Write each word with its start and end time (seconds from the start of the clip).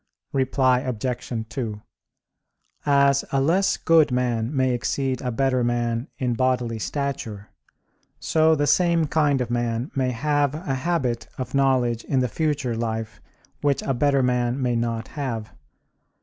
Reply 0.33 0.79
Obj. 0.79 1.31
2: 1.49 1.79
As 2.87 3.23
a 3.31 3.39
less 3.39 3.77
good 3.77 4.11
man 4.11 4.51
may 4.51 4.73
exceed 4.73 5.21
a 5.21 5.29
better 5.29 5.63
man 5.63 6.07
in 6.17 6.33
bodily 6.33 6.79
stature, 6.79 7.49
so 8.19 8.55
the 8.55 8.65
same 8.65 9.05
kind 9.05 9.41
of 9.41 9.51
man 9.51 9.91
may 9.93 10.09
have 10.09 10.55
a 10.55 10.73
habit 10.73 11.27
of 11.37 11.53
knowledge 11.53 12.03
in 12.05 12.19
the 12.19 12.27
future 12.27 12.73
life 12.75 13.21
which 13.61 13.83
a 13.83 13.93
better 13.93 14.23
man 14.23 14.59
may 14.59 14.75
not 14.75 15.09
have. 15.09 15.53